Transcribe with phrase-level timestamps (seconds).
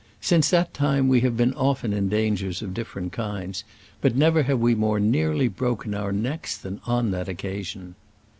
[0.19, 3.63] Since that time we have been often in dangers of different kinds,
[4.01, 7.93] but never have we more nearly broken our necks than upon that occasion.